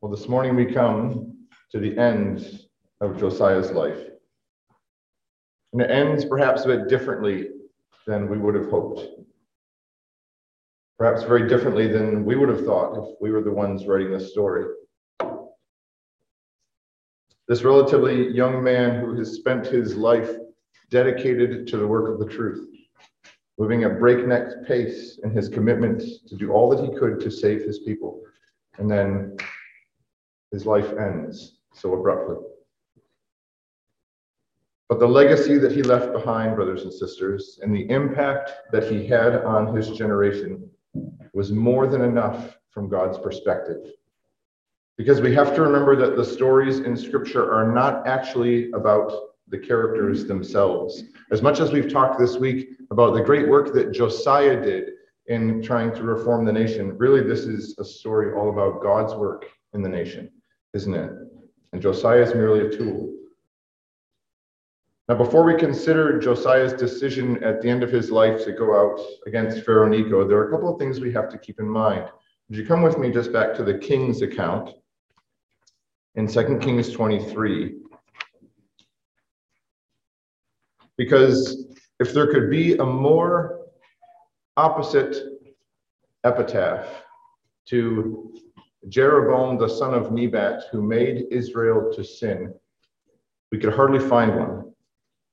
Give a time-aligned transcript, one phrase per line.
[0.00, 1.36] Well, this morning we come
[1.72, 2.60] to the end
[3.02, 3.98] of Josiah's life.
[5.74, 7.48] And it ends perhaps a bit differently
[8.06, 9.06] than we would have hoped.
[10.98, 14.30] Perhaps very differently than we would have thought if we were the ones writing this
[14.30, 14.64] story.
[17.46, 20.30] This relatively young man who has spent his life
[20.90, 22.66] dedicated to the work of the truth,
[23.58, 27.64] moving at breakneck pace in his commitment to do all that he could to save
[27.64, 28.22] his people.
[28.78, 29.36] And then
[30.52, 32.36] his life ends so abruptly.
[34.88, 39.06] But the legacy that he left behind, brothers and sisters, and the impact that he
[39.06, 40.68] had on his generation
[41.32, 43.92] was more than enough from God's perspective.
[44.98, 49.12] Because we have to remember that the stories in Scripture are not actually about
[49.46, 51.04] the characters themselves.
[51.30, 54.90] As much as we've talked this week about the great work that Josiah did
[55.26, 59.46] in trying to reform the nation, really, this is a story all about God's work
[59.72, 60.30] in the nation
[60.74, 61.12] isn't it?
[61.72, 63.14] And Josiah is merely a tool.
[65.08, 69.00] Now, before we consider Josiah's decision at the end of his life to go out
[69.26, 72.08] against Pharaoh Necho, there are a couple of things we have to keep in mind.
[72.48, 74.70] Would you come with me just back to the king's account
[76.14, 77.76] in 2 Kings 23?
[80.96, 81.66] Because
[81.98, 83.60] if there could be a more
[84.56, 85.16] opposite
[86.24, 86.86] epitaph
[87.66, 88.32] to
[88.88, 92.54] Jeroboam the son of Nebat, who made Israel to sin.
[93.52, 94.72] We could hardly find one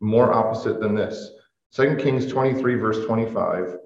[0.02, 1.32] more opposite than this.
[1.74, 3.78] 2 Kings 23, verse 25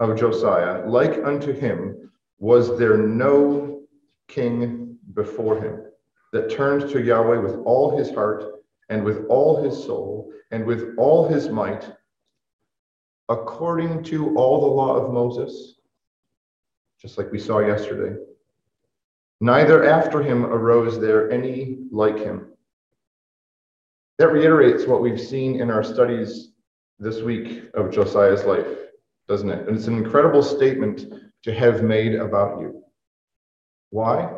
[0.00, 3.82] of Josiah, like unto him was there no
[4.28, 5.82] king before him
[6.32, 8.44] that turned to Yahweh with all his heart
[8.88, 11.90] and with all his soul and with all his might,
[13.28, 15.76] according to all the law of Moses,
[17.00, 18.16] just like we saw yesterday.
[19.42, 22.52] Neither after him arose there any like him.
[24.18, 26.52] That reiterates what we've seen in our studies
[27.00, 28.68] this week of Josiah's life,
[29.26, 29.66] doesn't it?
[29.66, 32.84] And it's an incredible statement to have made about you.
[33.90, 34.32] Why?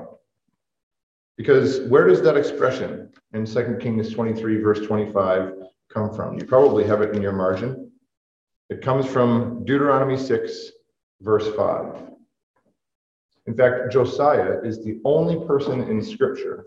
[1.37, 5.53] Because where does that expression in 2 Kings 23, verse 25,
[5.93, 6.39] come from?
[6.39, 7.91] You probably have it in your margin.
[8.71, 10.71] It comes from Deuteronomy 6,
[11.21, 12.14] verse 5.
[13.47, 16.67] In fact, Josiah is the only person in Scripture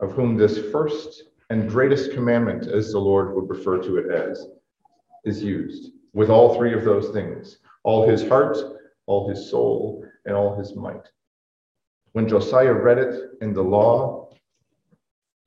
[0.00, 4.46] of whom this first and greatest commandment, as the Lord would refer to it as,
[5.24, 8.58] is used with all three of those things all his heart,
[9.06, 11.08] all his soul, and all his might.
[12.12, 14.30] When Josiah read it in the law,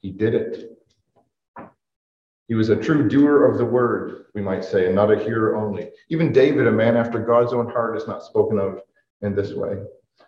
[0.02, 0.78] he did it.
[2.48, 5.56] He was a true doer of the word, we might say, and not a hearer
[5.56, 5.92] only.
[6.09, 8.82] Even David, a man after God's own heart, is not spoken of
[9.22, 9.78] in this way.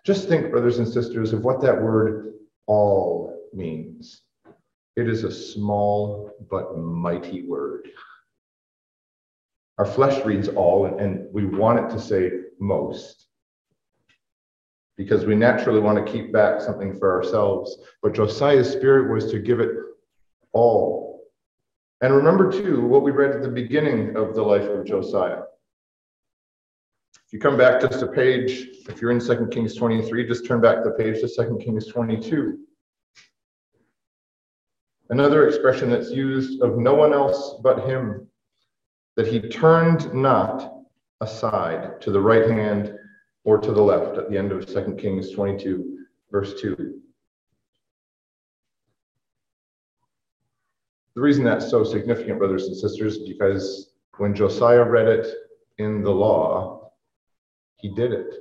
[0.06, 2.34] Just think, brothers and sisters, of what that word
[2.68, 4.22] all means.
[4.96, 7.90] It is a small but mighty word.
[9.78, 13.28] Our flesh reads all, and we want it to say most
[14.96, 17.78] because we naturally want to keep back something for ourselves.
[18.04, 19.72] But Josiah's spirit was to give it
[20.54, 21.22] all.
[22.02, 25.43] And remember, too, what we read at the beginning of the life of Josiah
[27.34, 30.84] you come back just a page, if you're in 2 Kings 23, just turn back
[30.84, 32.60] the page to 2 Kings 22.
[35.10, 38.28] Another expression that's used of no one else but him,
[39.16, 40.76] that he turned not
[41.22, 42.94] aside to the right hand
[43.46, 47.00] or to the left at the end of 2 Kings 22, verse 2.
[51.16, 55.34] The reason that's so significant, brothers and sisters, because when Josiah read it
[55.80, 56.83] in the law,
[57.84, 58.36] he did it.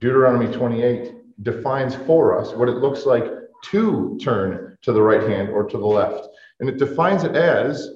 [0.00, 3.24] Deuteronomy 28 defines for us what it looks like
[3.62, 6.28] to turn to the right hand or to the left.
[6.58, 7.90] And it defines it as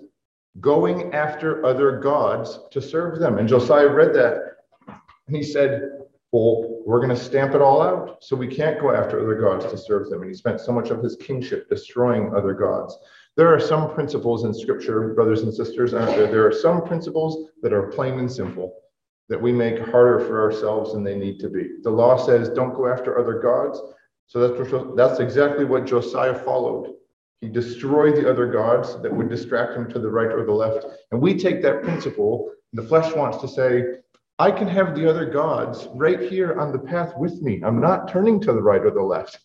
[0.60, 3.38] going after other gods to serve them.
[3.38, 4.36] And Josiah read that
[5.26, 5.90] and he said,
[6.30, 8.22] Well, we're going to stamp it all out.
[8.22, 10.20] So we can't go after other gods to serve them.
[10.20, 12.96] And he spent so much of his kingship destroying other gods.
[13.36, 16.28] There are some principles in scripture, brothers and sisters, there?
[16.28, 18.81] There are some principles that are plain and simple
[19.32, 21.70] that we make harder for ourselves than they need to be.
[21.82, 23.80] The law says, don't go after other gods.
[24.26, 26.96] So that's, that's exactly what Josiah followed.
[27.40, 30.84] He destroyed the other gods that would distract him to the right or the left.
[31.12, 34.00] And we take that principle, the flesh wants to say,
[34.38, 37.62] I can have the other gods right here on the path with me.
[37.64, 39.38] I'm not turning to the right or the left.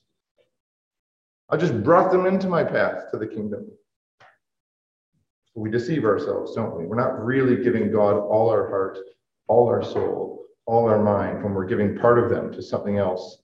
[1.50, 3.72] I just brought them into my path to the kingdom.
[5.56, 6.86] We deceive ourselves, don't we?
[6.86, 8.98] We're not really giving God all our heart
[9.48, 13.40] all our soul, all our mind when we're giving part of them to something else.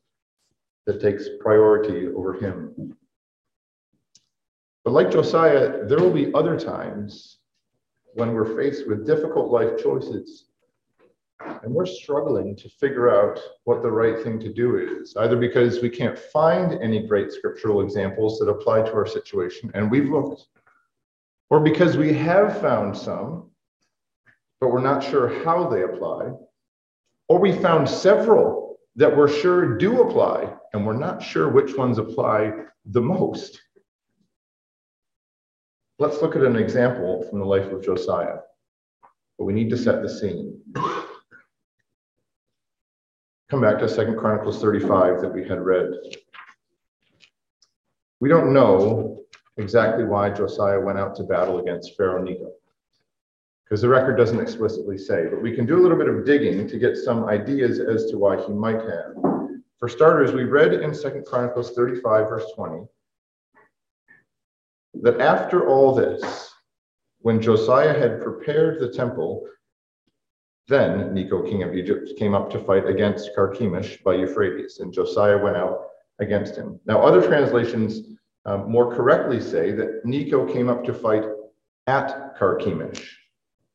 [0.86, 2.96] that takes priority over him.
[4.84, 7.38] But like Josiah, there will be other times
[8.16, 10.50] when we're faced with difficult life choices
[11.64, 15.82] and we're struggling to figure out what the right thing to do is, either because
[15.82, 20.48] we can't find any great scriptural examples that apply to our situation, and we've looked,
[21.50, 23.50] or because we have found some,
[24.64, 26.32] but we're not sure how they apply,
[27.28, 31.98] or we found several that we're sure do apply, and we're not sure which ones
[31.98, 32.54] apply
[32.86, 33.60] the most.
[36.00, 38.38] Let's look at an example from the life of Josiah,
[39.38, 40.62] but we need to set the scene
[43.50, 45.92] come back to Second Chronicles 35 that we had read.
[48.22, 49.26] We don't know
[49.58, 52.54] exactly why Josiah went out to battle against Pharaoh Necho,
[53.74, 56.68] because the record doesn't explicitly say, but we can do a little bit of digging
[56.68, 59.16] to get some ideas as to why he might have.
[59.80, 62.86] For starters, we read in Second Chronicles 35, verse 20,
[65.02, 66.54] that after all this,
[67.22, 69.44] when Josiah had prepared the temple
[70.68, 75.40] then Necho, king of Egypt, came up to fight against Carchemish by Euphrates, and Josiah
[75.40, 75.88] went out
[76.20, 76.80] against him.
[76.86, 78.02] Now, other translations
[78.46, 81.24] um, more correctly say that Necho came up to fight
[81.88, 83.18] at Carchemish.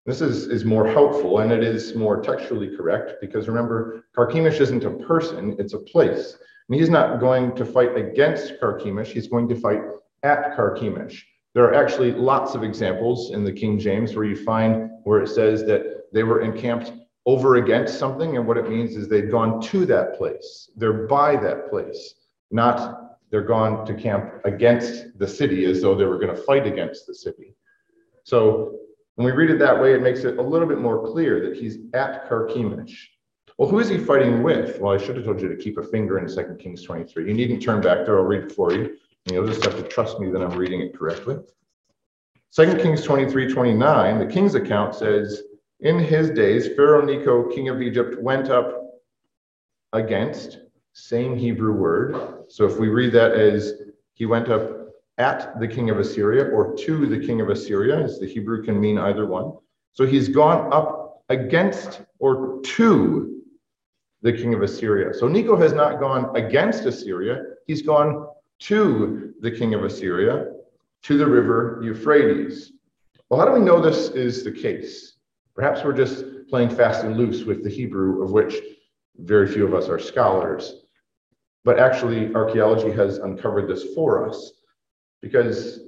[0.08, 4.86] This is, is more helpful and it is more textually correct because remember, Carchemish isn't
[4.86, 6.38] a person, it's a place.
[6.66, 9.82] And he's not going to fight against Carchemish, he's going to fight
[10.22, 11.20] at Carchemish.
[11.52, 15.28] There are actually lots of examples in the King James where you find where it
[15.28, 16.90] says that they were encamped
[17.26, 18.38] over against something.
[18.38, 22.14] And what it means is they've gone to that place, they're by that place,
[22.50, 26.66] not they're gone to camp against the city as though they were going to fight
[26.66, 27.54] against the city.
[28.24, 28.78] So
[29.18, 31.56] when we read it that way, it makes it a little bit more clear that
[31.56, 32.94] he's at Carchemish.
[33.58, 34.78] Well, who is he fighting with?
[34.78, 37.26] Well, I should have told you to keep a finger in 2 Kings 23.
[37.26, 38.96] You needn't turn back there, I'll read it for you.
[39.24, 41.36] You'll just have to trust me that I'm reading it correctly.
[42.54, 45.42] 2 Kings 23 29, the king's account says,
[45.80, 49.00] in his days, Pharaoh Necho, king of Egypt, went up
[49.94, 50.60] against,
[50.92, 52.44] same Hebrew word.
[52.46, 53.82] So if we read that as
[54.12, 54.77] he went up
[55.18, 58.80] at the king of Assyria or to the king of Assyria, as the Hebrew can
[58.80, 59.52] mean either one.
[59.92, 63.42] So he's gone up against or to
[64.22, 65.12] the king of Assyria.
[65.12, 68.28] So Necho has not gone against Assyria, he's gone
[68.60, 70.52] to the king of Assyria,
[71.02, 72.72] to the river Euphrates.
[73.28, 75.14] Well, how do we know this is the case?
[75.54, 78.54] Perhaps we're just playing fast and loose with the Hebrew, of which
[79.18, 80.84] very few of us are scholars.
[81.64, 84.52] But actually, archaeology has uncovered this for us
[85.22, 85.80] because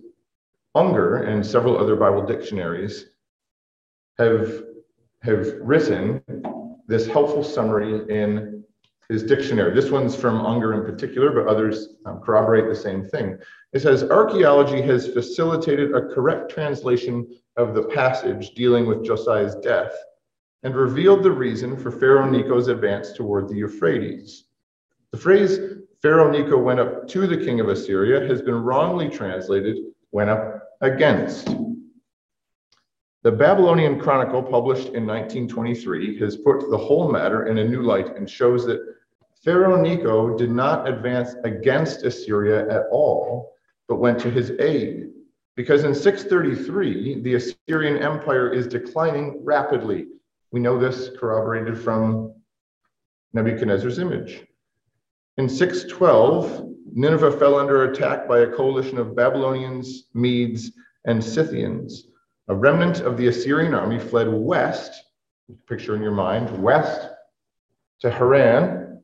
[0.74, 3.06] Unger and several other Bible dictionaries
[4.18, 4.62] have,
[5.22, 6.22] have written
[6.86, 8.64] this helpful summary in
[9.08, 9.74] his dictionary.
[9.74, 13.36] This one's from Unger in particular, but others um, corroborate the same thing.
[13.72, 19.92] It says archaeology has facilitated a correct translation of the passage dealing with Josiah's death
[20.62, 24.44] and revealed the reason for Pharaoh Necho's advance toward the Euphrates.
[25.10, 25.58] The phrase
[26.02, 29.76] Pharaoh Necho went up to the king of Assyria has been wrongly translated
[30.12, 31.54] went up against.
[33.22, 38.16] The Babylonian Chronicle, published in 1923, has put the whole matter in a new light
[38.16, 38.80] and shows that
[39.44, 43.52] Pharaoh Necho did not advance against Assyria at all,
[43.86, 45.10] but went to his aid.
[45.54, 50.06] Because in 633, the Assyrian Empire is declining rapidly.
[50.50, 52.32] We know this corroborated from
[53.34, 54.46] Nebuchadnezzar's image.
[55.40, 60.72] In 612, Nineveh fell under attack by a coalition of Babylonians, Medes,
[61.06, 62.08] and Scythians.
[62.48, 65.02] A remnant of the Assyrian army fled west,
[65.66, 67.08] picture in your mind, west
[68.00, 69.02] to Haran,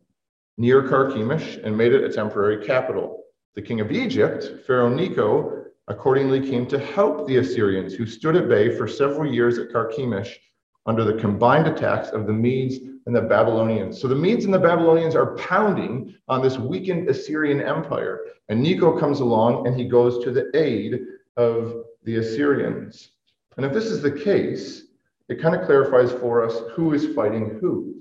[0.59, 3.25] near Carchemish, and made it a temporary capital.
[3.55, 8.47] The king of Egypt, Pharaoh Necho, accordingly came to help the Assyrians, who stood at
[8.47, 10.39] bay for several years at Carchemish
[10.87, 12.77] under the combined attacks of the Medes
[13.07, 14.01] and the Babylonians.
[14.01, 18.21] So the Medes and the Babylonians are pounding on this weakened Assyrian empire.
[18.49, 21.01] And Necho comes along and he goes to the aid
[21.37, 23.11] of the Assyrians.
[23.57, 24.85] And if this is the case,
[25.29, 27.95] it kind of clarifies for us who is fighting who.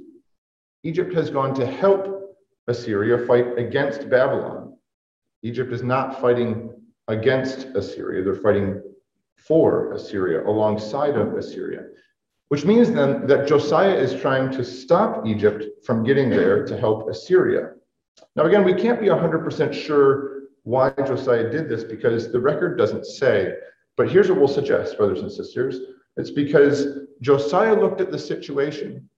[0.84, 2.38] Egypt has gone to help
[2.68, 4.78] Assyria fight against Babylon.
[5.42, 6.72] Egypt is not fighting
[7.08, 8.24] against Assyria.
[8.24, 8.82] They're fighting
[9.36, 11.86] for Assyria, alongside of Assyria,
[12.50, 17.10] which means then that Josiah is trying to stop Egypt from getting there to help
[17.10, 17.72] Assyria.
[18.36, 23.06] Now, again, we can't be 100% sure why Josiah did this because the record doesn't
[23.06, 23.54] say.
[23.98, 25.80] But here's what we'll suggest, brothers and sisters
[26.18, 29.10] it's because Josiah looked at the situation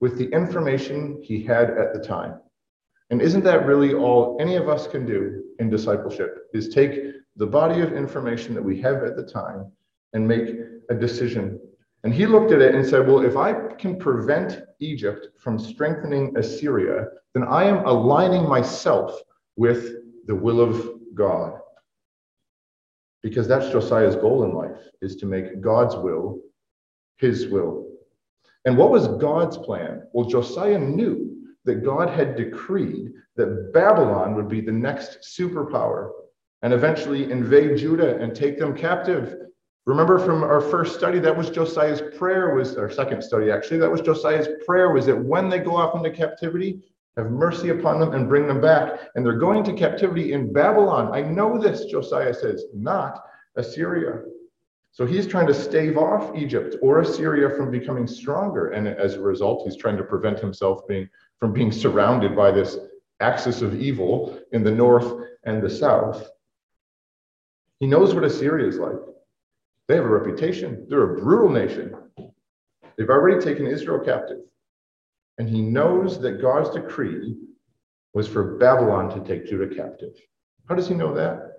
[0.00, 2.40] with the information he had at the time.
[3.10, 6.48] And isn't that really all any of us can do in discipleship?
[6.54, 9.70] Is take the body of information that we have at the time
[10.12, 10.56] and make
[10.90, 11.60] a decision.
[12.04, 16.36] And he looked at it and said, Well, if I can prevent Egypt from strengthening
[16.36, 19.20] Assyria, then I am aligning myself
[19.56, 21.58] with the will of God.
[23.22, 26.40] Because that's Josiah's goal in life, is to make God's will
[27.16, 27.86] his will.
[28.64, 30.02] And what was God's plan?
[30.12, 36.10] Well, Josiah knew that God had decreed that Babylon would be the next superpower
[36.62, 39.36] and eventually invade Judah and take them captive.
[39.88, 43.90] Remember from our first study, that was Josiah's prayer, was our second study actually, that
[43.90, 46.82] was Josiah's prayer, was that when they go off into captivity,
[47.16, 49.00] have mercy upon them and bring them back.
[49.14, 51.14] And they're going to captivity in Babylon.
[51.14, 53.24] I know this, Josiah says, not
[53.56, 54.24] Assyria.
[54.92, 58.72] So he's trying to stave off Egypt or Assyria from becoming stronger.
[58.72, 61.08] And as a result, he's trying to prevent himself being
[61.40, 62.76] from being surrounded by this
[63.20, 66.28] axis of evil in the north and the south.
[67.80, 68.92] He knows what Assyria is like.
[69.88, 70.86] They have a reputation.
[70.88, 71.94] They're a brutal nation.
[72.96, 74.38] They've already taken Israel captive.
[75.38, 77.36] And he knows that God's decree
[78.12, 80.12] was for Babylon to take Judah captive.
[80.68, 81.52] How does he know that?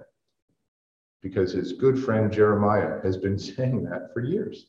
[1.22, 4.68] Because his good friend Jeremiah has been saying that for years.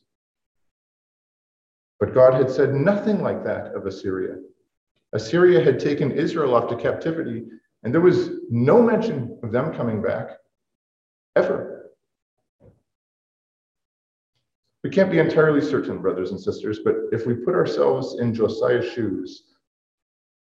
[1.98, 4.36] But God had said nothing like that of Assyria.
[5.12, 7.44] Assyria had taken Israel off to captivity,
[7.82, 10.30] and there was no mention of them coming back
[11.36, 11.79] ever.
[14.82, 18.90] We can't be entirely certain, brothers and sisters, but if we put ourselves in Josiah's
[18.92, 19.44] shoes,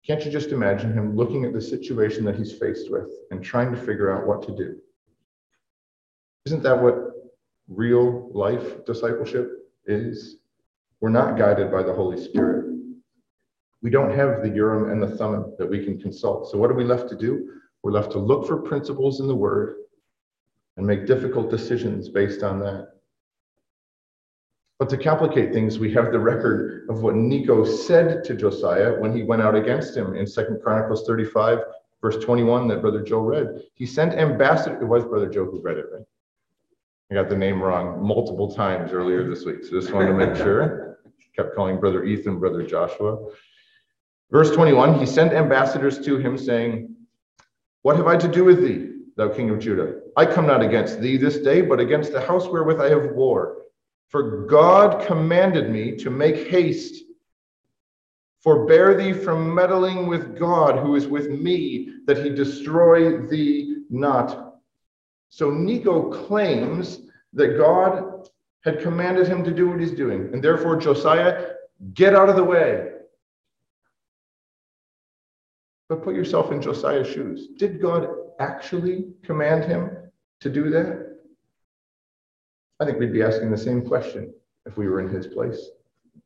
[0.05, 3.71] can't you just imagine him looking at the situation that he's faced with and trying
[3.71, 4.75] to figure out what to do?
[6.45, 7.11] Isn't that what
[7.67, 9.49] real life discipleship
[9.87, 10.37] is?
[10.99, 12.65] We're not guided by the Holy Spirit.
[13.81, 16.51] We don't have the Urim and the Thummim that we can consult.
[16.51, 17.49] So, what are we left to do?
[17.83, 19.77] We're left to look for principles in the Word
[20.77, 22.94] and make difficult decisions based on that.
[24.77, 29.15] But to complicate things, we have the record of what Necho said to Josiah when
[29.15, 31.59] he went out against him in Second Chronicles 35,
[32.01, 33.61] verse 21, that Brother Joe read.
[33.75, 36.03] He sent ambassador, it was Brother Joe who read it, right?
[37.09, 40.35] I got the name wrong multiple times earlier this week, so just wanted to make
[40.35, 40.99] sure.
[41.35, 43.17] Kept calling Brother Ethan Brother Joshua.
[44.31, 46.95] Verse 21 He sent ambassadors to him, saying,
[47.83, 49.99] What have I to do with thee, thou king of Judah?
[50.17, 53.64] I come not against thee this day, but against the house wherewith I have war.
[54.09, 57.03] For God commanded me to make haste.
[58.41, 64.57] Forbear thee from meddling with God, who is with me, that he destroy thee not.
[65.29, 67.01] So Necho claims
[67.33, 68.29] that God
[68.63, 70.29] had commanded him to do what he's doing.
[70.33, 71.53] And therefore, Josiah,
[71.93, 72.91] get out of the way.
[75.89, 77.49] But put yourself in Josiah's shoes.
[77.57, 78.07] Did God
[78.39, 79.91] actually command him
[80.41, 81.14] to do that?
[82.79, 84.33] I think we'd be asking the same question
[84.65, 85.69] if we were in his place.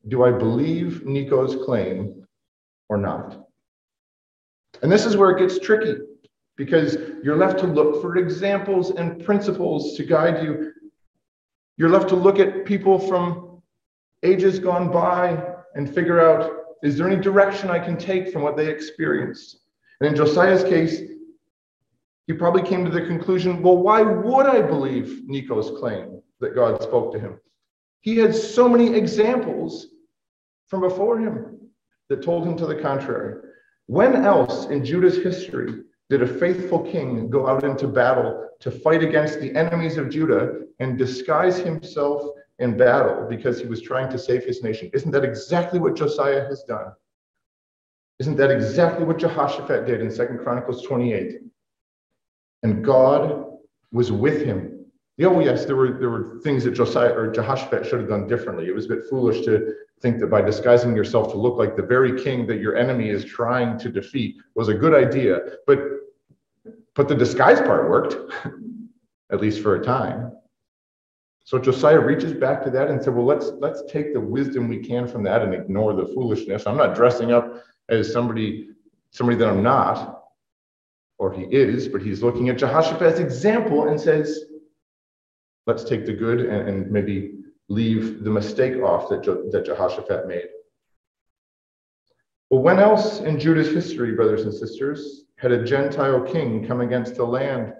[0.08, 2.26] Do I believe Necho's claim
[2.88, 3.46] or not?
[4.82, 5.96] And this is where it gets tricky
[6.56, 10.72] because you're left to look for examples and principles to guide you.
[11.76, 13.62] You're left to look at people from
[14.22, 15.42] ages gone by
[15.74, 16.52] and figure out
[16.82, 19.60] is there any direction I can take from what they experienced?
[20.00, 21.00] And in Josiah's case,
[22.26, 26.82] he probably came to the conclusion well, why would I believe Necho's claim that God
[26.82, 27.38] spoke to him?
[28.00, 29.88] He had so many examples
[30.68, 31.58] from before him
[32.08, 33.42] that told him to the contrary.
[33.86, 39.02] When else in Judah's history did a faithful king go out into battle to fight
[39.02, 42.22] against the enemies of Judah and disguise himself
[42.58, 44.90] in battle because he was trying to save his nation.
[44.92, 46.92] Isn't that exactly what Josiah has done?
[48.18, 51.40] Isn't that exactly what Jehoshaphat did in Second Chronicles 28?
[52.62, 53.46] And God
[53.92, 54.69] was with him.
[55.22, 58.66] Oh, yes, there were, there were things that Josiah or Jehoshaphat should have done differently.
[58.66, 61.82] It was a bit foolish to think that by disguising yourself to look like the
[61.82, 65.40] very king that your enemy is trying to defeat was a good idea.
[65.66, 65.80] But,
[66.94, 68.16] but the disguise part worked,
[69.32, 70.32] at least for a time.
[71.44, 74.78] So Josiah reaches back to that and said, well, let's let's take the wisdom we
[74.78, 76.66] can from that and ignore the foolishness.
[76.66, 78.68] I'm not dressing up as somebody
[79.10, 80.22] somebody that I'm not,
[81.18, 84.44] or he is, but he's looking at Jehoshaphat's example and says,
[85.70, 87.34] let's take the good and, and maybe
[87.68, 90.48] leave the mistake off that, Je- that Jehoshaphat made.
[92.50, 97.14] Well, when else in Judah's history, brothers and sisters, had a Gentile king come against
[97.14, 97.72] the land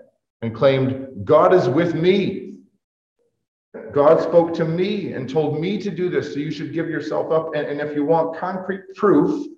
[0.42, 2.54] and claimed, God is with me,
[3.92, 7.32] God spoke to me and told me to do this, so you should give yourself
[7.32, 7.56] up.
[7.56, 9.48] And, and if you want concrete proof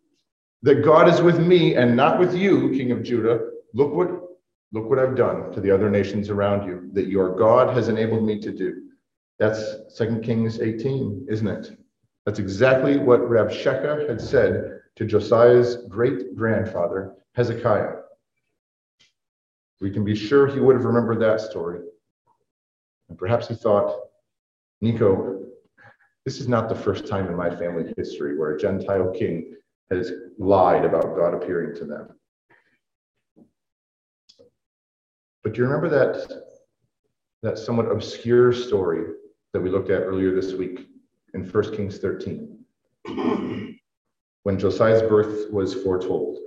[0.63, 3.41] that God is with me and not with you, King of Judah.
[3.75, 4.22] Look what
[4.73, 8.25] look what I've done to the other nations around you, that your God has enabled
[8.25, 8.83] me to do.
[9.39, 11.77] That's 2 Kings 18, isn't it?
[12.25, 17.97] That's exactly what Rabshakeh had said to Josiah's great grandfather, Hezekiah.
[19.81, 21.81] We can be sure he would have remembered that story.
[23.09, 23.99] And perhaps he thought,
[24.81, 25.41] Necho,
[26.25, 29.57] this is not the first time in my family history where a Gentile king
[29.91, 32.09] has lied about God appearing to them.
[35.43, 36.45] But do you remember that,
[37.43, 39.15] that somewhat obscure story
[39.53, 40.87] that we looked at earlier this week
[41.35, 42.59] in 1 Kings 13?
[44.45, 46.39] when Josiah's birth was foretold.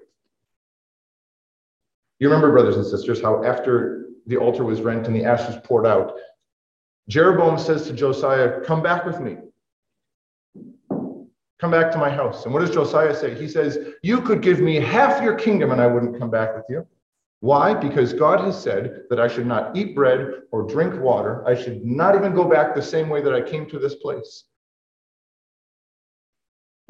[2.20, 5.86] You remember, brothers and sisters, how after the altar was rent and the ashes poured
[5.86, 6.14] out,
[7.10, 9.38] Jeroboam says to Josiah, Come back with me.
[11.60, 12.46] Come back to my house.
[12.46, 13.36] And what does Josiah say?
[13.36, 16.66] He says, You could give me half your kingdom and I wouldn't come back with
[16.70, 16.86] you.
[17.46, 17.76] Why?
[17.76, 21.48] Because God has said that I should not eat bread or drink water.
[21.48, 24.46] I should not even go back the same way that I came to this place.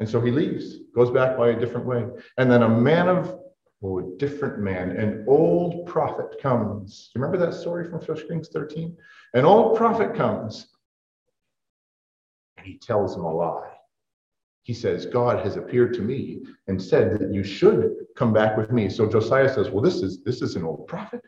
[0.00, 2.06] And so he leaves, goes back by a different way.
[2.38, 3.38] And then a man of,
[3.82, 7.10] oh, a different man, an old prophet comes.
[7.12, 8.96] Do you remember that story from 1 Kings 13?
[9.34, 10.68] An old prophet comes
[12.56, 13.75] and he tells him a lie.
[14.66, 18.72] He says, God has appeared to me and said that you should come back with
[18.72, 18.90] me.
[18.90, 21.22] So Josiah says, Well, this is this is an old prophet.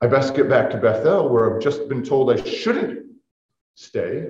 [0.00, 3.06] I best get back to Bethel, where I've just been told I shouldn't
[3.74, 4.28] stay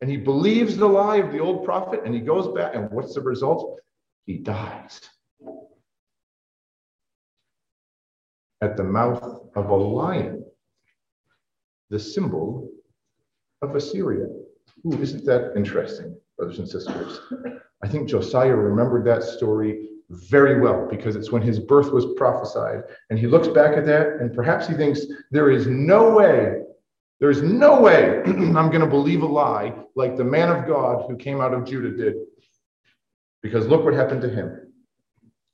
[0.00, 2.74] and he believes the lie of the old prophet and he goes back.
[2.74, 3.80] And what's the result?
[4.24, 5.02] He dies
[8.62, 9.22] at the mouth
[9.54, 10.42] of a lion,
[11.90, 12.70] the symbol
[13.60, 14.24] of Assyria.
[14.86, 17.20] Ooh, isn't that interesting, brothers and sisters?
[17.82, 22.82] I think Josiah remembered that story very well because it's when his birth was prophesied.
[23.10, 25.00] And he looks back at that and perhaps he thinks,
[25.30, 26.62] there is no way
[27.18, 31.16] there's no way I'm going to believe a lie like the man of God who
[31.16, 32.14] came out of Judah did.
[33.42, 34.72] Because look what happened to him.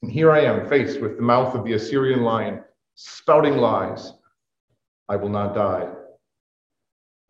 [0.02, 2.64] And here I am faced with the mouth of the Assyrian lion,
[2.96, 4.12] spouting lies.
[5.08, 5.88] I will not die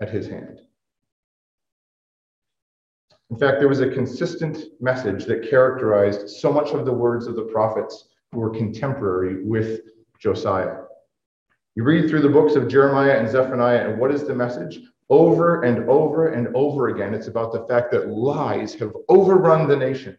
[0.01, 0.61] at his hand.
[3.33, 7.35] In fact, there was a consistent message that characterized so much of the words of
[7.35, 9.81] the prophets who were contemporary with
[10.19, 10.81] Josiah.
[11.75, 14.81] You read through the books of Jeremiah and Zephaniah, and what is the message?
[15.09, 19.77] Over and over and over again, it's about the fact that lies have overrun the
[19.77, 20.19] nation.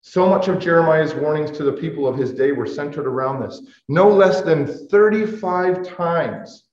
[0.00, 3.60] So much of Jeremiah's warnings to the people of his day were centered around this.
[3.90, 6.64] No less than 35 times,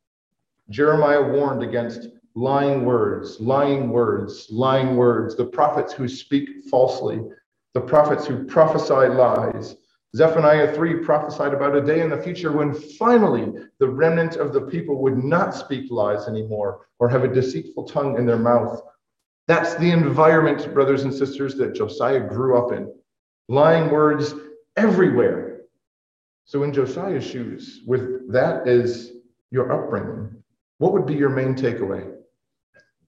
[0.70, 7.22] Jeremiah warned against lying words, lying words, lying words, the prophets who speak falsely,
[7.74, 9.76] the prophets who prophesy lies,
[10.16, 14.62] Zephaniah 3 prophesied about a day in the future when finally the remnant of the
[14.62, 18.80] people would not speak lies anymore or have a deceitful tongue in their mouth.
[19.48, 22.94] That's the environment, brothers and sisters, that Josiah grew up in.
[23.50, 24.36] Lying words
[24.78, 25.62] everywhere.
[26.46, 29.14] So, in Josiah's shoes, with that as
[29.50, 30.44] your upbringing,
[30.78, 32.13] what would be your main takeaway?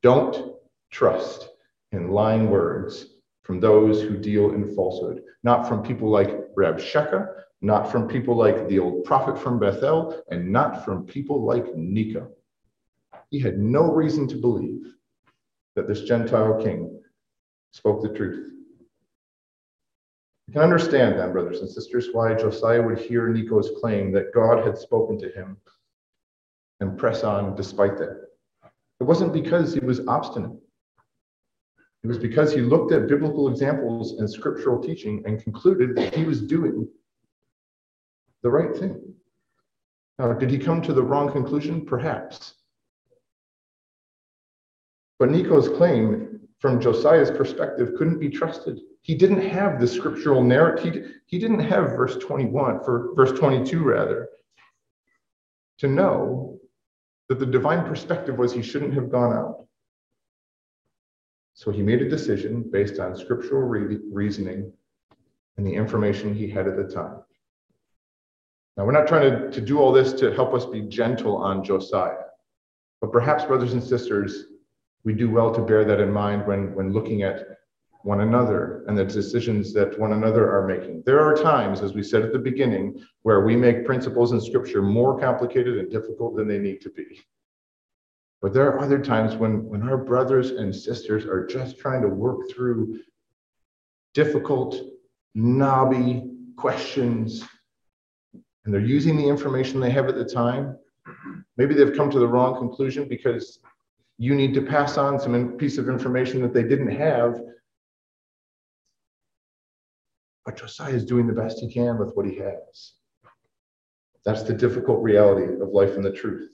[0.06, 0.54] Don't
[0.92, 1.50] trust
[1.92, 3.08] in lying words
[3.42, 7.28] from those who deal in falsehood, not from people like Rabshakeh,
[7.64, 12.30] not from people like the old prophet from Bethel, and not from people like Necho.
[13.32, 14.94] He had no reason to believe
[15.76, 17.02] that this Gentile king
[17.72, 18.52] spoke the truth.
[20.46, 24.64] You can understand then, brothers and sisters, why Josiah would hear Necho's claim that God
[24.68, 25.58] had spoken to him
[26.80, 28.25] and press on despite that.
[29.00, 30.58] It wasn't because he was obstinate.
[32.04, 36.24] It was because he looked at biblical examples and scriptural teaching and concluded that he
[36.24, 36.88] was doing
[38.44, 39.02] the right thing.
[40.20, 41.86] Now, did he come to the wrong conclusion?
[41.86, 42.54] Perhaps.
[45.18, 48.80] But Necho's claim, from Josiah's perspective, couldn't be trusted.
[49.02, 50.94] He didn't have the scriptural narrative.
[50.94, 54.30] He, he didn't have verse 21, for verse 22 rather,
[55.80, 56.60] to know
[57.30, 59.66] that the divine perspective was he shouldn't have gone out.
[61.54, 64.72] So he made a decision based on scriptural re- reasoning
[65.58, 67.22] and the information he had at the time.
[68.78, 71.64] Now, we're not trying to, to do all this to help us be gentle on
[71.64, 72.26] Josiah,
[73.00, 74.48] but perhaps, brothers and sisters,
[75.06, 77.58] we do well to bear that in mind when, when looking at
[78.06, 81.02] one another and the decisions that one another are making.
[81.08, 84.84] There are times, as we said at the beginning, where we make principles in Scripture
[84.84, 87.20] more complicated and difficult than they need to be.
[88.44, 92.08] But there are other times when, when our brothers and sisters are just trying to
[92.08, 93.00] work through
[94.14, 94.80] difficult
[95.34, 97.44] knobby questions,
[98.66, 100.78] and they're using the information they have at the time.
[101.58, 103.58] Maybe they've come to the wrong conclusion because
[104.20, 107.42] you need to pass on some piece of information that they didn't have.
[110.46, 112.94] But Josiah is doing the best he can with what he has.
[114.26, 116.52] That's the difficult reality of life and the truth.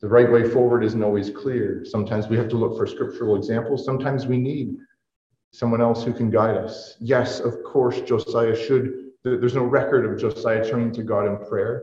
[0.00, 1.84] The right way forward isn't always clear.
[1.84, 3.84] Sometimes we have to look for scriptural examples.
[3.84, 4.76] Sometimes we need
[5.52, 6.96] someone else who can guide us.
[7.00, 9.10] Yes, of course, Josiah should.
[9.24, 11.82] There's no record of Josiah turning to God in prayer.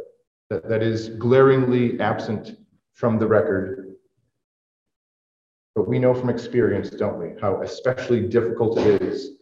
[0.49, 2.57] That, that is glaringly absent
[2.93, 3.95] from the record.
[5.73, 9.35] But we know from experience, don't we, how especially difficult it is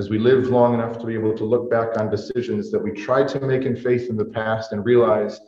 [0.00, 2.90] as we live long enough to be able to look back on decisions that we
[2.90, 5.38] tried to make in faith in the past and realize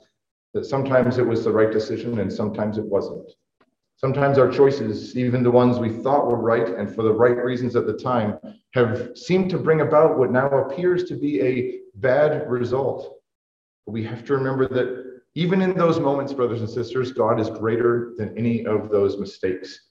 [0.53, 3.33] that sometimes it was the right decision and sometimes it wasn't.
[3.97, 7.77] Sometimes our choices, even the ones we thought were right and for the right reasons
[7.77, 8.39] at the time,
[8.75, 13.23] have seemed to bring about what now appears to be a bad result.
[13.87, 17.49] But we have to remember that even in those moments, brothers and sisters, God is
[17.49, 19.89] greater than any of those mistakes.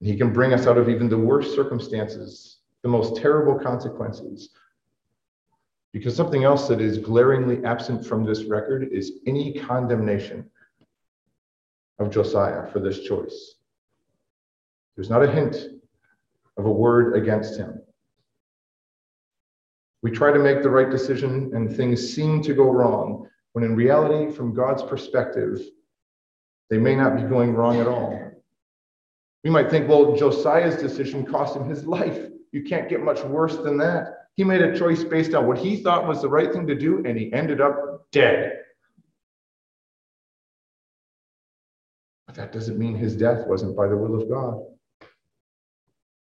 [0.00, 4.50] And he can bring us out of even the worst circumstances, the most terrible consequences,
[5.94, 10.44] because something else that is glaringly absent from this record is any condemnation
[11.98, 13.54] of Josiah for this choice.
[14.94, 15.56] There's not a hint
[16.58, 17.80] of a word against him.
[20.02, 23.74] We try to make the right decision and things seem to go wrong, when in
[23.74, 25.58] reality, from God's perspective,
[26.68, 28.30] they may not be going wrong at all.
[29.42, 32.28] We might think, well, Josiah's decision cost him his life.
[32.54, 34.28] You can't get much worse than that.
[34.36, 37.02] He made a choice based on what he thought was the right thing to do,
[37.04, 38.60] and he ended up dead.
[42.28, 44.62] But that doesn't mean his death wasn't by the will of God.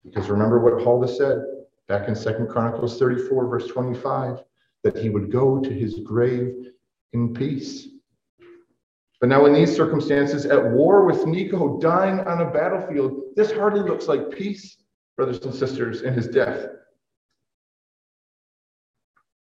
[0.07, 1.45] Because remember what Huldah said
[1.87, 4.42] back in Second Chronicles 34, verse 25,
[4.85, 6.55] that he would go to his grave
[7.12, 7.88] in peace.
[9.21, 13.83] But now, in these circumstances, at war with Necho, dying on a battlefield, this hardly
[13.83, 14.82] looks like peace,
[15.16, 16.66] brothers and sisters, in his death.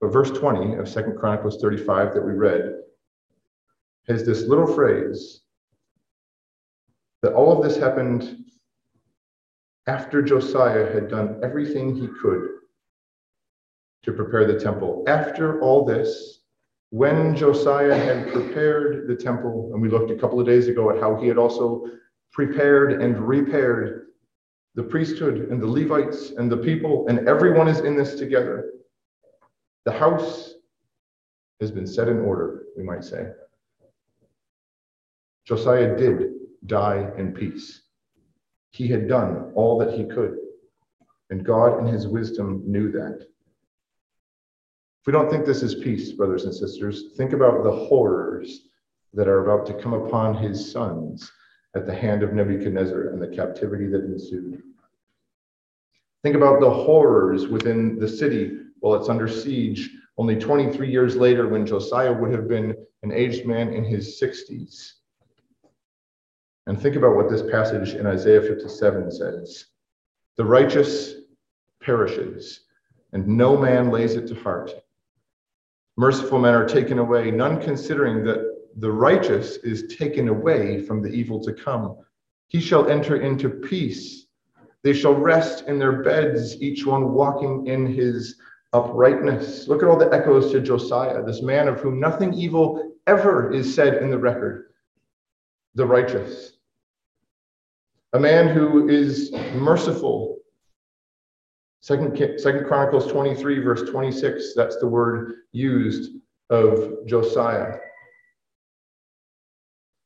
[0.02, 2.74] But verse 20 of Second Chronicles 35 that we read
[4.08, 5.42] has this little phrase
[7.22, 8.44] that all of this happened
[9.88, 12.50] after Josiah had done everything he could
[14.04, 15.04] to prepare the temple.
[15.08, 16.42] After all this,
[16.90, 21.02] when Josiah had prepared the temple, and we looked a couple of days ago at
[21.02, 21.86] how he had also
[22.32, 24.08] prepared and repaired
[24.76, 28.72] the priesthood and the Levites and the people, and everyone is in this together.
[29.86, 30.54] The house
[31.60, 33.28] has been set in order, we might say.
[35.46, 36.32] Josiah did
[36.66, 37.84] die in peace.
[38.72, 40.38] He had done all that he could,
[41.30, 43.20] and God, in his wisdom, knew that.
[45.02, 48.70] If we don't think this is peace, brothers and sisters, think about the horrors
[49.14, 51.30] that are about to come upon his sons
[51.76, 54.62] at the hand of Nebuchadnezzar and the captivity that ensued.
[56.22, 61.48] Think about the horrors within the city while it's under siege only 23 years later
[61.48, 64.92] when Josiah would have been an aged man in his 60s.
[66.68, 69.66] And think about what this passage in Isaiah 57 says
[70.38, 71.16] The righteous
[71.82, 72.62] perishes,
[73.12, 74.72] and no man lays it to heart.
[75.98, 81.10] Merciful men are taken away, none considering that the righteous is taken away from the
[81.10, 81.98] evil to come.
[82.48, 84.28] He shall enter into peace.
[84.84, 88.36] They shall rest in their beds, each one walking in his
[88.74, 89.68] uprightness.
[89.68, 93.74] Look at all the echoes to Josiah, this man of whom nothing evil ever is
[93.74, 94.74] said in the record,
[95.76, 96.54] the righteous.
[98.14, 100.38] A man who is merciful.
[101.82, 106.14] Second, Second Chronicles 23, verse 26, that's the word used
[106.50, 107.78] of Josiah.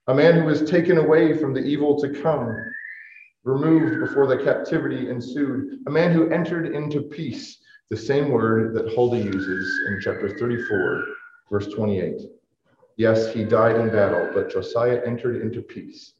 [0.09, 2.55] A man who was taken away from the evil to come,
[3.43, 5.79] removed before the captivity ensued.
[5.87, 11.03] A man who entered into peace the same word that Huldah uses in chapter 34,
[11.51, 12.21] verse 28.
[12.95, 16.13] Yes, he died in battle, but Josiah entered into peace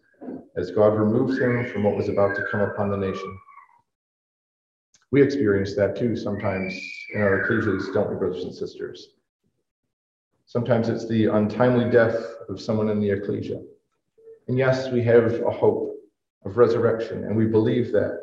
[0.57, 3.39] as God removes him from what was about to come upon the nation.
[5.11, 6.77] We experience that too sometimes
[7.13, 9.15] in our ecclesias, don't we, brothers and sisters?
[10.45, 12.17] Sometimes it's the untimely death
[12.49, 13.61] of someone in the ecclesia.
[14.47, 15.93] And yes, we have a hope
[16.45, 18.21] of resurrection, and we believe that.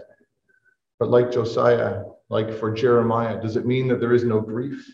[0.99, 3.41] But like Josiah, like for Jeremiah?
[3.41, 4.91] Does it mean that there is no grief?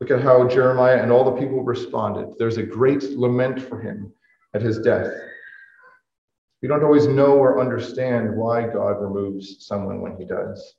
[0.00, 2.34] Look at how Jeremiah and all the people responded.
[2.38, 4.12] There's a great lament for him
[4.54, 5.12] at his death.
[6.62, 10.74] We don't always know or understand why God removes someone when he does.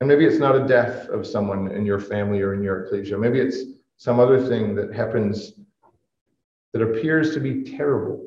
[0.00, 3.16] And maybe it's not a death of someone in your family or in your ecclesia.
[3.16, 3.62] Maybe it's
[3.96, 5.54] some other thing that happens
[6.74, 8.22] that appears to be terrible,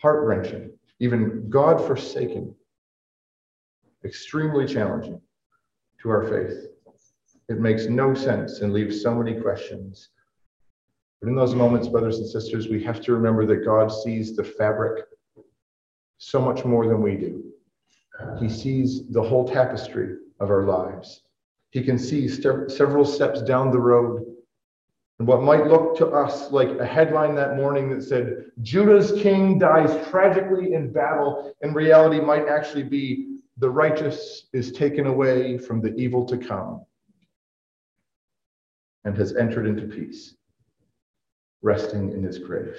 [0.00, 2.54] heart wrenching, even God forsaken,
[4.04, 5.20] extremely challenging
[6.02, 6.66] to our faith.
[7.48, 10.10] It makes no sense and leaves so many questions.
[11.20, 14.42] But in those moments, brothers and sisters, we have to remember that God sees the
[14.42, 15.04] fabric
[16.18, 17.44] so much more than we do.
[18.40, 21.22] He sees the whole tapestry of our lives.
[21.70, 24.24] He can see several steps down the road.
[25.26, 30.08] What might look to us like a headline that morning that said, Judah's king dies
[30.08, 35.94] tragically in battle, in reality might actually be the righteous is taken away from the
[35.94, 36.84] evil to come
[39.04, 40.34] and has entered into peace,
[41.62, 42.76] resting in his grave.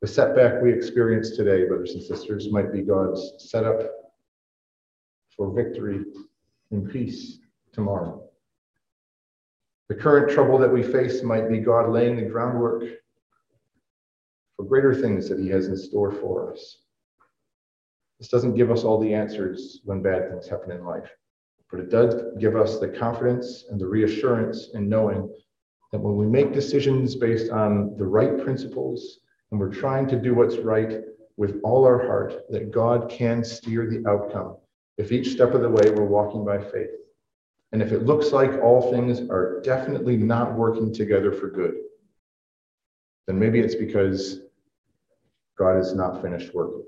[0.00, 3.80] The setback we experience today, brothers and sisters, might be God's setup
[5.36, 6.04] for victory
[6.70, 7.38] and peace
[7.72, 8.24] tomorrow.
[9.88, 12.84] The current trouble that we face might be God laying the groundwork
[14.56, 16.78] for greater things that He has in store for us.
[18.18, 21.10] This doesn't give us all the answers when bad things happen in life,
[21.70, 25.30] but it does give us the confidence and the reassurance in knowing
[25.92, 29.18] that when we make decisions based on the right principles
[29.50, 31.02] and we're trying to do what's right
[31.36, 34.56] with all our heart, that God can steer the outcome
[34.96, 36.90] if each step of the way we're walking by faith.
[37.74, 41.74] And if it looks like all things are definitely not working together for good,
[43.26, 44.42] then maybe it's because
[45.58, 46.84] God is not finished working.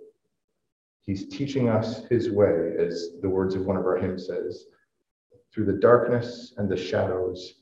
[1.03, 4.67] He's teaching us his way, as the words of one of our hymns says.
[5.53, 7.55] Through the darkness and the shadows,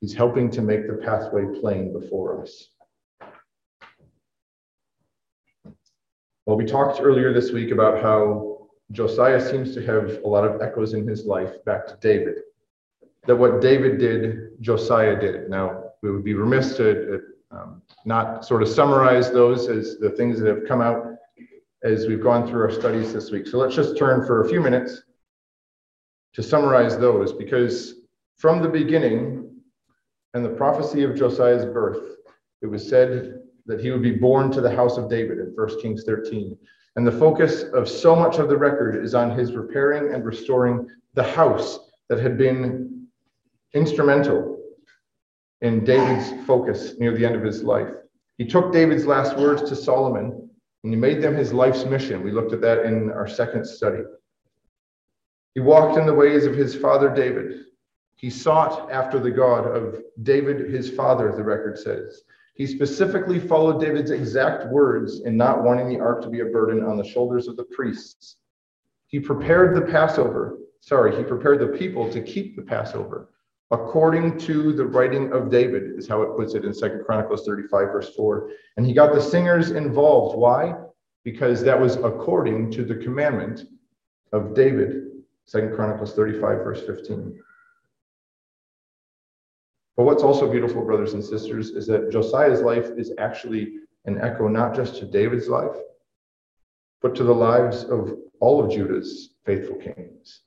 [0.00, 2.68] he's helping to make the pathway plain before us.
[6.46, 8.53] Well, we talked earlier this week about how
[8.94, 12.36] Josiah seems to have a lot of echoes in his life back to David.
[13.26, 15.50] That what David did, Josiah did.
[15.50, 20.38] Now, we would be remiss to um, not sort of summarize those as the things
[20.38, 21.16] that have come out
[21.82, 23.46] as we've gone through our studies this week.
[23.46, 25.02] So let's just turn for a few minutes
[26.34, 27.96] to summarize those because
[28.36, 29.50] from the beginning
[30.34, 32.16] and the prophecy of Josiah's birth,
[32.62, 35.80] it was said that he would be born to the house of David in 1
[35.80, 36.56] Kings 13.
[36.96, 40.88] And the focus of so much of the record is on his repairing and restoring
[41.14, 41.78] the house
[42.08, 43.06] that had been
[43.74, 44.58] instrumental
[45.60, 47.88] in David's focus near the end of his life.
[48.38, 50.50] He took David's last words to Solomon
[50.84, 52.22] and he made them his life's mission.
[52.22, 54.02] We looked at that in our second study.
[55.54, 57.64] He walked in the ways of his father David.
[58.16, 62.22] He sought after the God of David, his father, the record says.
[62.54, 66.84] He specifically followed David's exact words in not wanting the ark to be a burden
[66.84, 68.36] on the shoulders of the priests.
[69.06, 70.58] He prepared the Passover.
[70.80, 73.28] Sorry, he prepared the people to keep the Passover
[73.70, 77.88] according to the writing of David, is how it puts it in Second Chronicles 35,
[77.88, 78.50] verse 4.
[78.76, 80.36] And he got the singers involved.
[80.36, 80.74] Why?
[81.24, 83.64] Because that was according to the commandment
[84.32, 85.06] of David,
[85.46, 87.40] Second Chronicles 35, verse 15.
[89.96, 93.74] But what's also beautiful, brothers and sisters, is that Josiah's life is actually
[94.06, 95.76] an echo not just to David's life,
[97.00, 100.40] but to the lives of all of Judah's faithful kings.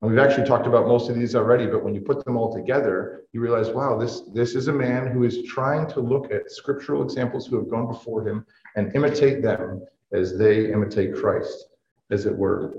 [0.00, 2.52] And we've actually talked about most of these already, but when you put them all
[2.52, 6.50] together, you realize, wow, this, this is a man who is trying to look at
[6.50, 8.44] scriptural examples who have gone before him
[8.76, 11.68] and imitate them as they imitate Christ,
[12.10, 12.74] as it were.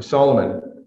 [0.00, 0.79] Solomon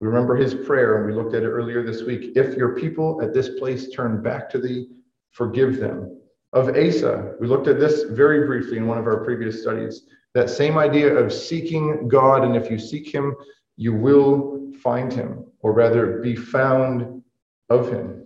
[0.00, 2.32] we remember his prayer, and we looked at it earlier this week.
[2.36, 4.88] If your people at this place turn back to thee,
[5.30, 6.20] forgive them.
[6.52, 10.02] Of Asa, we looked at this very briefly in one of our previous studies.
[10.34, 13.34] That same idea of seeking God, and if you seek him,
[13.76, 17.22] you will find him, or rather be found
[17.70, 18.24] of him.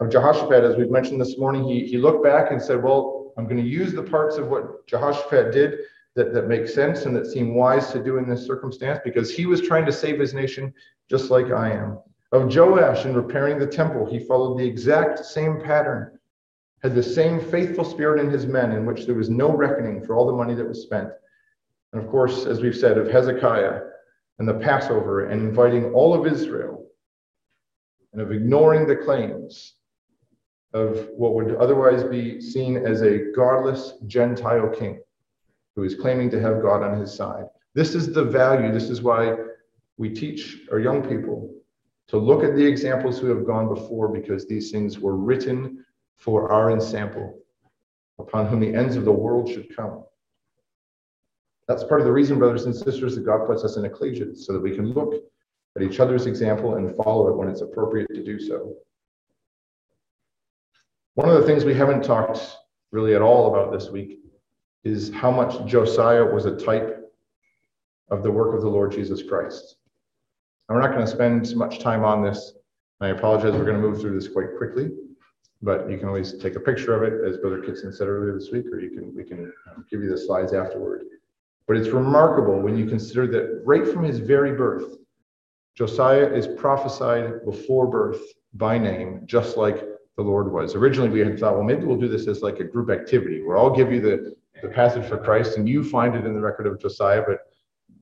[0.00, 3.44] Of Jehoshaphat, as we've mentioned this morning, he, he looked back and said, Well, I'm
[3.44, 5.78] going to use the parts of what Jehoshaphat did
[6.16, 9.46] that, that make sense and that seem wise to do in this circumstance because he
[9.46, 10.72] was trying to save his nation
[11.10, 11.98] just like I am.
[12.32, 16.18] Of Joash in repairing the temple, he followed the exact same pattern,
[16.82, 20.16] had the same faithful spirit in his men, in which there was no reckoning for
[20.16, 21.10] all the money that was spent.
[21.92, 23.80] And of course, as we've said, of Hezekiah
[24.38, 26.86] and the Passover and inviting all of Israel,
[28.12, 29.74] and of ignoring the claims
[30.72, 35.00] of what would otherwise be seen as a godless Gentile king
[35.76, 37.44] who is claiming to have God on his side.
[37.74, 38.72] This is the value.
[38.72, 39.34] This is why
[39.96, 41.52] we teach our young people
[42.08, 45.84] to look at the examples who have gone before because these things were written
[46.16, 47.34] for our ensample,
[48.18, 50.04] upon whom the ends of the world should come.
[51.66, 54.52] That's part of the reason, brothers and sisters, that God puts us in ecclesias, so
[54.52, 55.14] that we can look
[55.76, 58.76] at each other's example and follow it when it's appropriate to do so.
[61.14, 62.38] One of the things we haven't talked
[62.92, 64.23] really at all about this week
[64.84, 67.10] is how much Josiah was a type
[68.10, 69.76] of the work of the Lord Jesus Christ.
[70.68, 72.52] And we're not going to spend much time on this.
[73.00, 74.90] I apologize, we're going to move through this quite quickly,
[75.62, 78.50] but you can always take a picture of it, as Brother Kitson said earlier this
[78.50, 81.02] week, or you can we can um, give you the slides afterward.
[81.66, 84.96] But it's remarkable when you consider that right from his very birth,
[85.74, 88.20] Josiah is prophesied before birth
[88.54, 89.82] by name, just like
[90.16, 90.74] the Lord was.
[90.74, 93.58] Originally, we had thought, well, maybe we'll do this as like a group activity where
[93.58, 96.66] I'll give you the, the passage for Christ and you find it in the record
[96.66, 97.22] of Josiah.
[97.26, 97.40] But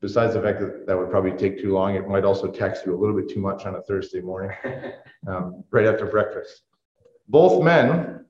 [0.00, 2.94] besides the fact that that would probably take too long, it might also tax you
[2.94, 4.56] a little bit too much on a Thursday morning,
[5.26, 6.62] um, right after breakfast.
[7.28, 8.24] Both men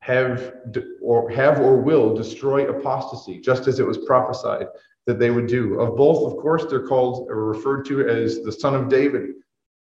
[0.00, 0.54] have
[1.02, 4.66] or have or will destroy apostasy, just as it was prophesied
[5.06, 5.80] that they would do.
[5.80, 9.34] Of both, of course, they're called or referred to as the son of David.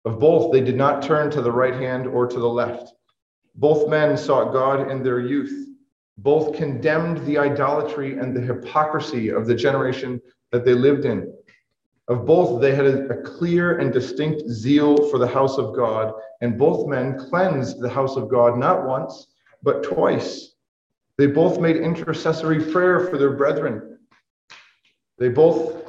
[0.05, 2.93] Of both, they did not turn to the right hand or to the left.
[3.55, 5.72] Both men sought God in their youth.
[6.17, 10.21] Both condemned the idolatry and the hypocrisy of the generation
[10.51, 11.33] that they lived in.
[12.07, 16.57] Of both, they had a, clear and distinct zeal for the house of God, and
[16.57, 19.27] both men cleansed the house of God not once,
[19.63, 20.51] but twice.
[21.17, 23.99] They both made intercessory prayer for their brethren.
[25.17, 25.85] They both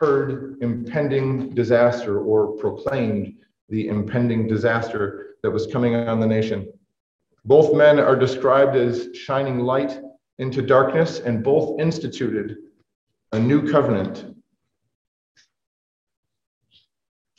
[0.00, 3.34] heard impending disaster or proclaimed
[3.68, 6.72] the impending disaster that was coming on the nation.
[7.44, 10.00] Both men are described as shining light
[10.38, 12.56] into darkness, and both instituted
[13.32, 14.34] a new covenant.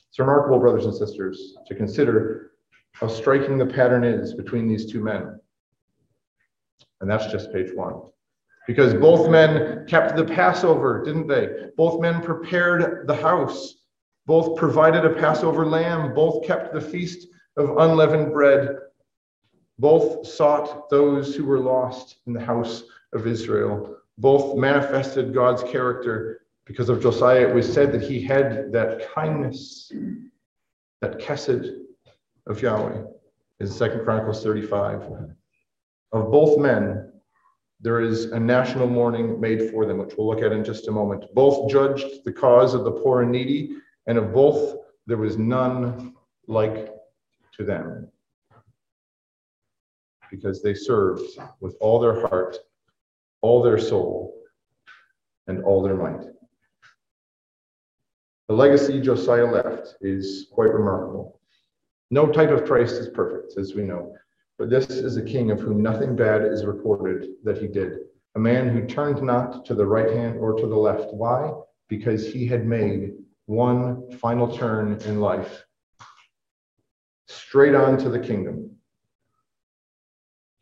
[0.09, 2.51] It's remarkable, brothers and sisters, to consider
[2.93, 5.39] how striking the pattern is between these two men.
[7.01, 8.01] And that's just page one.
[8.67, 11.67] Because both men kept the Passover, didn't they?
[11.75, 13.75] Both men prepared the house.
[14.25, 16.13] Both provided a Passover lamb.
[16.13, 18.77] Both kept the feast of unleavened bread.
[19.77, 22.83] Both sought those who were lost in the house
[23.13, 23.97] of Israel.
[24.17, 26.41] Both manifested God's character.
[26.65, 29.91] Because of Josiah, it was said that he had that kindness,
[31.01, 31.75] that kesed
[32.47, 33.03] of Yahweh.
[33.59, 35.03] In Second Chronicles 35.
[36.13, 37.11] Of both men,
[37.81, 40.91] there is a national mourning made for them, which we'll look at in just a
[40.91, 41.25] moment.
[41.33, 43.75] Both judged the cause of the poor and needy,
[44.07, 46.15] and of both there was none
[46.47, 46.93] like
[47.57, 48.09] to them
[50.31, 51.21] because they served
[51.59, 52.57] with all their heart,
[53.41, 54.35] all their soul,
[55.47, 56.25] and all their might.
[58.47, 61.39] The legacy Josiah left is quite remarkable.
[62.11, 64.15] No type of Christ is perfect, as we know,
[64.59, 67.99] but this is a king of whom nothing bad is recorded that he did,
[68.35, 71.13] a man who turned not to the right hand or to the left.
[71.13, 71.51] Why?
[71.89, 73.13] Because he had made
[73.47, 75.65] one final turn in life,
[77.27, 78.74] straight on to the kingdom.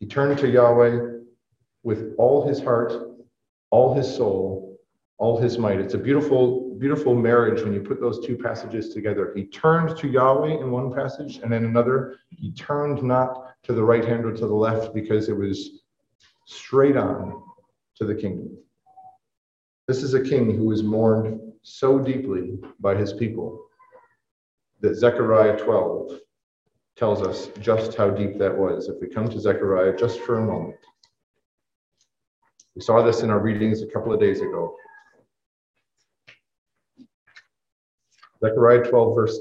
[0.04, 1.22] He turned to Yahweh
[1.84, 2.92] with all his heart,
[3.70, 4.78] all his soul,
[5.18, 5.80] all his might.
[5.80, 9.32] It's a beautiful, beautiful marriage when you put those two passages together.
[9.34, 13.82] He turned to Yahweh in one passage, and in another, he turned not to the
[13.82, 15.84] right hand or to the left because it was
[16.46, 17.42] straight on
[17.96, 18.58] to the kingdom.
[19.88, 23.68] This is a king who was mourned so deeply by his people
[24.82, 26.20] that Zechariah 12
[26.96, 28.88] tells us just how deep that was.
[28.88, 30.78] If we come to Zechariah just for a moment,
[32.76, 34.76] we saw this in our readings a couple of days ago.
[38.44, 39.40] Zechariah 12, verse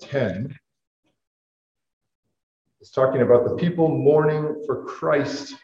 [0.00, 0.56] 10
[2.80, 5.54] is talking about the people mourning for Christ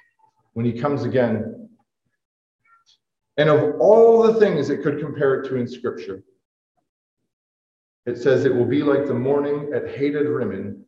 [0.52, 1.68] when he comes again.
[3.36, 6.22] And of all the things it could compare it to in Scripture,
[8.08, 10.82] it says it will be like the mourning at Hadad Rimmon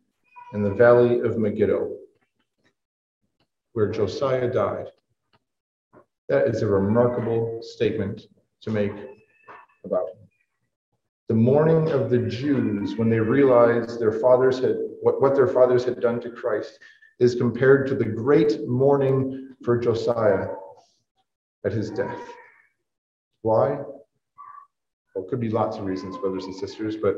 [0.55, 1.95] in the valley of Megiddo,
[3.75, 4.87] where Josiah died.
[6.31, 8.23] That is a remarkable statement
[8.63, 8.93] to make
[9.85, 10.17] about him.
[11.29, 15.85] The mourning of the Jews when they realized their fathers had what, what their fathers
[15.85, 16.79] had done to Christ
[17.19, 20.49] is compared to the great mourning for Josiah
[21.67, 22.19] at his death.
[23.43, 23.81] Why?
[25.15, 27.17] Well, it could be lots of reasons, brothers and sisters, but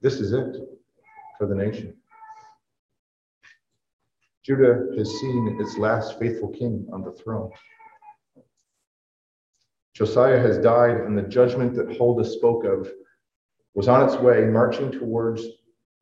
[0.00, 0.56] this is it
[1.38, 1.94] for the nation.
[4.42, 7.50] Judah has seen its last faithful king on the throne.
[9.94, 12.90] Josiah has died, and the judgment that Huldah spoke of
[13.74, 15.42] was on its way, marching towards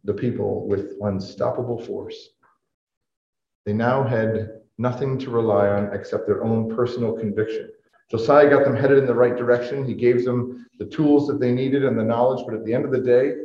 [0.05, 2.31] the people with unstoppable force.
[3.64, 7.70] They now had nothing to rely on except their own personal conviction
[8.12, 9.86] Josiah got them headed in the right direction.
[9.86, 12.84] He gave them the tools that they needed and the knowledge, but at the end
[12.84, 13.36] of the day,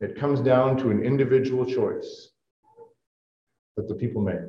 [0.00, 2.30] it comes down to an individual choice
[3.76, 4.48] that the people made.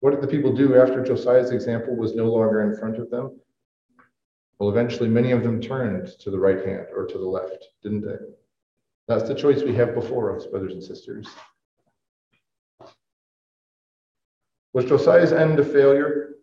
[0.00, 3.40] What did the people do after Josiah's example was no longer in front of them?
[4.58, 8.02] Well, eventually, many of them turned to the right hand or to the left, didn't
[8.02, 8.18] they?
[9.08, 11.26] That's the choice we have before us, brothers and sisters.
[14.74, 16.33] Was Josiah's end a failure?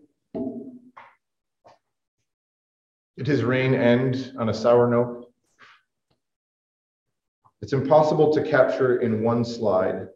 [3.21, 5.31] Did his reign end on a sour note?
[7.61, 10.07] It's impossible to capture in one slide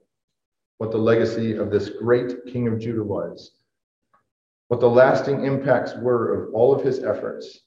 [0.80, 3.60] what the legacy of this great king of Judah was,
[4.70, 7.60] what the lasting impacts were of all of his efforts.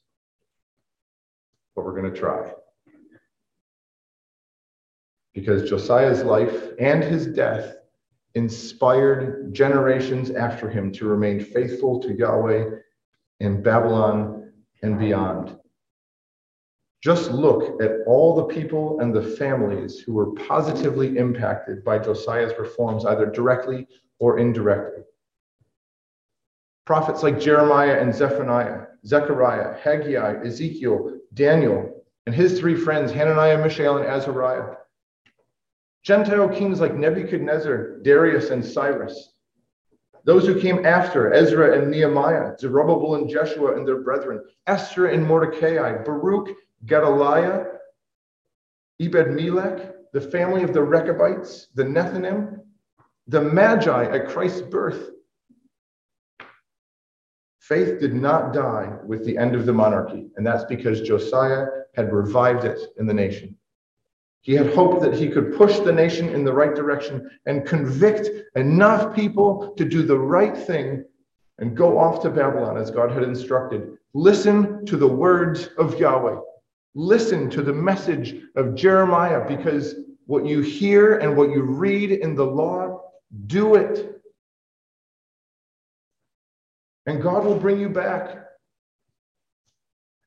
[1.76, 2.52] But we're going to try.
[5.34, 7.76] Because Josiah's life and his death
[8.34, 12.70] inspired generations after him to remain faithful to Yahweh
[13.38, 14.37] in Babylon
[14.82, 15.56] and beyond.
[17.02, 22.52] Just look at all the people and the families who were positively impacted by Josiah's
[22.58, 23.86] reforms, either directly
[24.18, 25.04] or indirectly.
[26.86, 33.98] Prophets like Jeremiah and Zephaniah, Zechariah, Haggai, Ezekiel, Daniel, and his three friends, Hananiah, Mishael,
[33.98, 34.74] and Azariah.
[36.02, 39.34] Gentile kings like Nebuchadnezzar, Darius, and Cyrus.
[40.28, 45.26] Those who came after, Ezra and Nehemiah, Zerubbabel and Jeshua and their brethren, Esther and
[45.26, 46.50] Mordecai, Baruch
[46.84, 47.64] Gedaliah,
[49.00, 52.58] Ebed Melech, the family of the Rechabites, the Nethinim,
[53.26, 55.12] the Magi at Christ's birth.
[57.60, 62.12] Faith did not die with the end of the monarchy, and that's because Josiah had
[62.12, 63.56] revived it in the nation.
[64.42, 68.30] He had hoped that he could push the nation in the right direction and convict
[68.56, 71.04] enough people to do the right thing
[71.58, 73.98] and go off to Babylon as God had instructed.
[74.14, 76.40] Listen to the words of Yahweh.
[76.94, 82.34] Listen to the message of Jeremiah because what you hear and what you read in
[82.34, 83.02] the law,
[83.46, 84.20] do it.
[87.06, 88.47] And God will bring you back.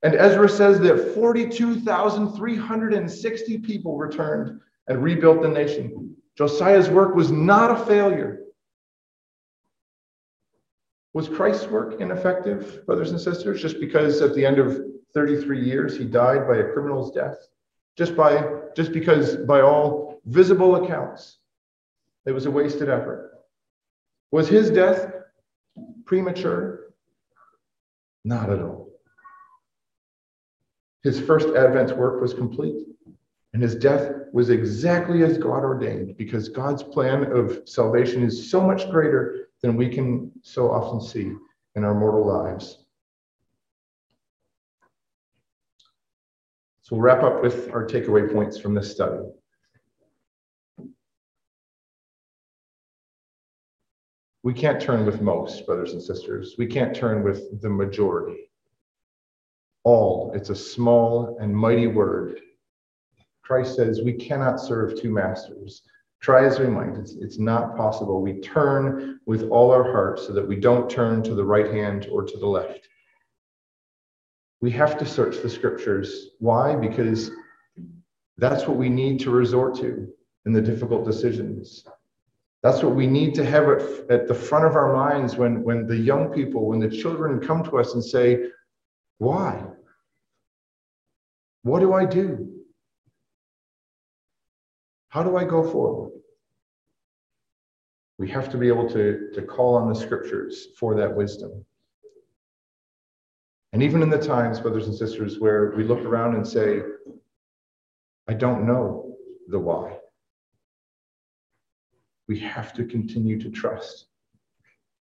[0.03, 6.15] And Ezra says that 42,360 people returned and rebuilt the nation.
[6.37, 8.39] Josiah's work was not a failure.
[11.13, 14.79] Was Christ's work ineffective, brothers and sisters, just because at the end of
[15.13, 17.35] 33 years he died by a criminal's death?
[17.97, 21.39] Just by just because by all visible accounts
[22.25, 23.31] it was a wasted effort.
[24.31, 25.11] Was his death
[26.05, 26.93] premature?
[28.23, 28.80] Not at all.
[31.03, 32.85] His first Advent work was complete,
[33.53, 38.61] and his death was exactly as God ordained because God's plan of salvation is so
[38.61, 41.33] much greater than we can so often see
[41.75, 42.85] in our mortal lives.
[46.81, 49.23] So we'll wrap up with our takeaway points from this study.
[54.43, 56.55] We can't turn with most, brothers and sisters.
[56.57, 58.50] We can't turn with the majority.
[59.83, 62.39] All, it's a small and mighty word.
[63.41, 65.81] Christ says we cannot serve two masters.
[66.21, 68.21] Try as we might, it's, it's not possible.
[68.21, 72.07] We turn with all our hearts so that we don't turn to the right hand
[72.11, 72.87] or to the left.
[74.61, 76.29] We have to search the scriptures.
[76.37, 76.75] Why?
[76.75, 77.31] Because
[78.37, 80.07] that's what we need to resort to
[80.45, 81.83] in the difficult decisions.
[82.61, 85.87] That's what we need to have at, at the front of our minds when, when
[85.87, 88.45] the young people, when the children come to us and say,
[89.21, 89.63] Why?
[91.61, 92.63] What do I do?
[95.09, 96.13] How do I go forward?
[98.17, 101.63] We have to be able to, to call on the scriptures for that wisdom.
[103.73, 106.81] And even in the times, brothers and sisters, where we look around and say,
[108.27, 109.17] I don't know
[109.49, 109.99] the why,
[112.27, 114.07] we have to continue to trust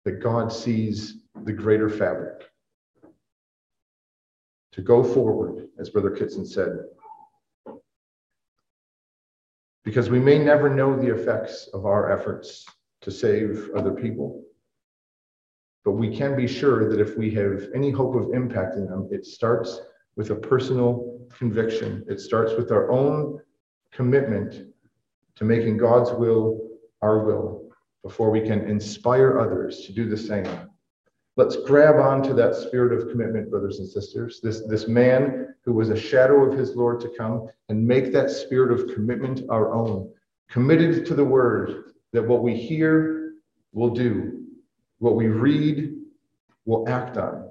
[0.04, 2.51] that God sees the greater fabric.
[4.74, 6.80] To go forward, as Brother Kitson said,
[9.84, 12.66] because we may never know the effects of our efforts
[13.02, 14.44] to save other people.
[15.84, 19.26] But we can be sure that if we have any hope of impacting them, it
[19.26, 19.82] starts
[20.16, 22.06] with a personal conviction.
[22.08, 23.40] It starts with our own
[23.92, 24.68] commitment
[25.36, 26.60] to making God's will
[27.02, 27.70] our will
[28.04, 30.71] before we can inspire others to do the same.
[31.38, 34.42] Let's grab onto that spirit of commitment, brothers and sisters.
[34.44, 38.30] This, this man who was a shadow of his Lord to come, and make that
[38.30, 40.12] spirit of commitment our own.
[40.50, 43.34] Committed to the word that what we hear
[43.72, 44.44] will do,
[45.00, 45.94] what we read
[46.66, 47.50] will act on.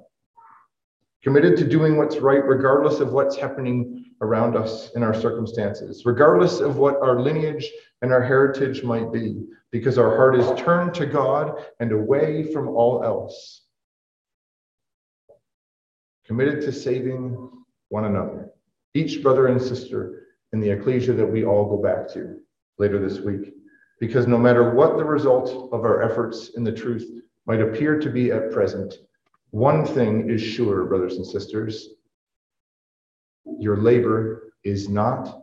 [1.23, 6.59] Committed to doing what's right, regardless of what's happening around us in our circumstances, regardless
[6.59, 7.67] of what our lineage
[8.03, 12.67] and our heritage might be, because our heart is turned to God and away from
[12.69, 13.63] all else.
[16.31, 17.51] Committed to saving
[17.89, 18.51] one another,
[18.93, 22.39] each brother and sister in the ecclesia that we all go back to
[22.79, 23.53] later this week.
[23.99, 27.05] Because no matter what the result of our efforts in the truth
[27.47, 28.93] might appear to be at present,
[29.49, 31.89] one thing is sure, brothers and sisters
[33.59, 35.41] your labor is not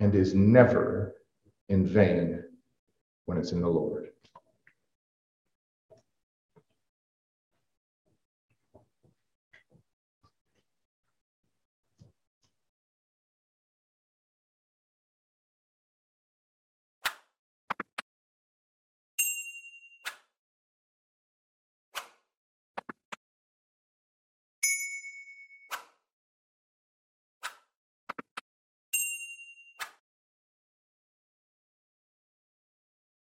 [0.00, 1.14] and is never
[1.68, 2.42] in vain
[3.26, 4.03] when it's in the Lord.